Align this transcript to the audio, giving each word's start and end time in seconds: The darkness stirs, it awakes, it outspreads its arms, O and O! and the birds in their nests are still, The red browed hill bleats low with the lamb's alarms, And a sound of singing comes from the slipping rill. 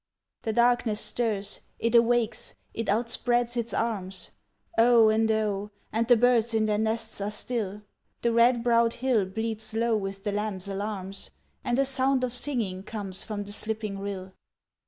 The 0.41 0.51
darkness 0.51 0.99
stirs, 0.99 1.61
it 1.77 1.93
awakes, 1.93 2.55
it 2.73 2.89
outspreads 2.89 3.55
its 3.55 3.71
arms, 3.71 4.31
O 4.75 5.09
and 5.09 5.31
O! 5.31 5.69
and 5.93 6.07
the 6.07 6.17
birds 6.17 6.55
in 6.55 6.65
their 6.65 6.79
nests 6.79 7.21
are 7.21 7.29
still, 7.29 7.83
The 8.23 8.31
red 8.31 8.63
browed 8.63 8.93
hill 8.93 9.27
bleats 9.27 9.75
low 9.75 9.95
with 9.95 10.23
the 10.23 10.31
lamb's 10.31 10.67
alarms, 10.67 11.29
And 11.63 11.77
a 11.77 11.85
sound 11.85 12.23
of 12.23 12.33
singing 12.33 12.81
comes 12.81 13.23
from 13.23 13.43
the 13.43 13.53
slipping 13.53 13.99
rill. 13.99 14.33